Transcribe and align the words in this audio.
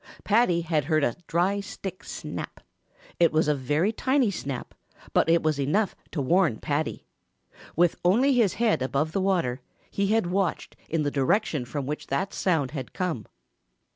Paddy 0.23 0.61
had 0.61 0.85
heard 0.85 1.03
a 1.03 1.15
dry 1.27 1.59
stick 1.59 2.03
snap. 2.03 2.59
It 3.19 3.31
was 3.31 3.47
a 3.47 3.53
very 3.53 3.91
tiny 3.91 4.31
snap, 4.31 4.73
but 5.13 5.29
it 5.29 5.43
was 5.43 5.59
enough 5.59 5.95
to 6.11 6.23
warn 6.23 6.57
Paddy. 6.57 7.05
With 7.75 7.95
only 8.03 8.33
his 8.33 8.55
head 8.55 8.81
above 8.81 9.13
water 9.15 9.61
he 9.91 10.07
had 10.07 10.25
watched 10.31 10.75
in 10.89 11.03
the 11.03 11.11
direction 11.11 11.65
from 11.65 11.85
which 11.85 12.07
that 12.07 12.33
sound 12.33 12.71
had 12.71 12.93
come. 12.93 13.27